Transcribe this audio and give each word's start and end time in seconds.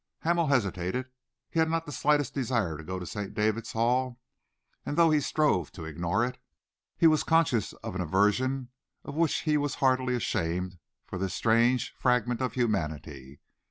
Hamel 0.21 0.47
hesitated. 0.47 1.11
He 1.51 1.59
had 1.59 1.69
not 1.69 1.85
the 1.85 1.91
slightest 1.91 2.33
desire 2.33 2.75
to 2.75 2.83
go 2.83 2.97
to 2.97 3.05
St. 3.05 3.35
David's 3.35 3.73
Hall, 3.73 4.19
and 4.83 4.97
though 4.97 5.11
he 5.11 5.19
strove 5.19 5.71
to 5.73 5.85
ignore 5.85 6.25
it, 6.25 6.39
he 6.97 7.05
was 7.05 7.21
conscious 7.23 7.73
of 7.83 7.93
an 7.93 8.01
aversion 8.01 8.69
of 9.03 9.13
which 9.13 9.41
he 9.41 9.57
was 9.57 9.75
heartily 9.75 10.15
ashamed 10.15 10.79
for 11.05 11.19
this 11.19 11.35
strange 11.35 11.93
fragment 11.99 12.41
of 12.41 12.53
humanity. 12.53 13.41